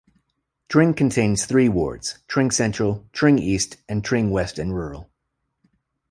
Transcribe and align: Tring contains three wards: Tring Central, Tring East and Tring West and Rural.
Tring 0.67 0.95
contains 0.95 1.45
three 1.45 1.69
wards: 1.69 2.17
Tring 2.27 2.49
Central, 2.49 3.05
Tring 3.13 3.37
East 3.37 3.77
and 3.87 4.03
Tring 4.03 4.31
West 4.31 4.57
and 4.57 4.73
Rural. 4.73 5.11